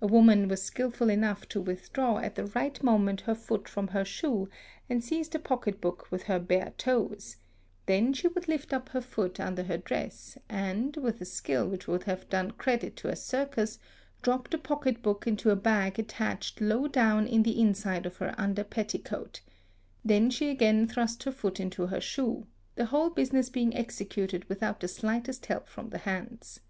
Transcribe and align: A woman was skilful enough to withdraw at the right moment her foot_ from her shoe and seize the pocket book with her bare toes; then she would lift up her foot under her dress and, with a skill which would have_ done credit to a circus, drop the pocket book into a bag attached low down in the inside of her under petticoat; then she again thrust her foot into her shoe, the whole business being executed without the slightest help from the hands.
A 0.00 0.06
woman 0.06 0.48
was 0.48 0.62
skilful 0.62 1.10
enough 1.10 1.46
to 1.50 1.60
withdraw 1.60 2.16
at 2.20 2.36
the 2.36 2.46
right 2.46 2.82
moment 2.82 3.20
her 3.20 3.34
foot_ 3.34 3.64
from 3.68 3.88
her 3.88 4.02
shoe 4.02 4.48
and 4.88 5.04
seize 5.04 5.28
the 5.28 5.38
pocket 5.38 5.78
book 5.78 6.08
with 6.10 6.22
her 6.22 6.38
bare 6.40 6.72
toes; 6.78 7.36
then 7.84 8.14
she 8.14 8.28
would 8.28 8.48
lift 8.48 8.72
up 8.72 8.88
her 8.88 9.02
foot 9.02 9.38
under 9.38 9.64
her 9.64 9.76
dress 9.76 10.38
and, 10.48 10.96
with 10.96 11.20
a 11.20 11.26
skill 11.26 11.68
which 11.68 11.86
would 11.86 12.04
have_ 12.04 12.24
done 12.30 12.52
credit 12.52 12.96
to 12.96 13.10
a 13.10 13.14
circus, 13.16 13.78
drop 14.22 14.48
the 14.48 14.56
pocket 14.56 15.02
book 15.02 15.26
into 15.26 15.50
a 15.50 15.54
bag 15.54 15.98
attached 15.98 16.62
low 16.62 16.88
down 16.88 17.26
in 17.26 17.42
the 17.42 17.60
inside 17.60 18.06
of 18.06 18.16
her 18.16 18.34
under 18.38 18.64
petticoat; 18.64 19.42
then 20.02 20.30
she 20.30 20.48
again 20.48 20.88
thrust 20.88 21.24
her 21.24 21.30
foot 21.30 21.60
into 21.60 21.88
her 21.88 22.00
shoe, 22.00 22.46
the 22.76 22.86
whole 22.86 23.10
business 23.10 23.50
being 23.50 23.76
executed 23.76 24.46
without 24.48 24.80
the 24.80 24.88
slightest 24.88 25.44
help 25.44 25.68
from 25.68 25.90
the 25.90 25.98
hands. 25.98 26.60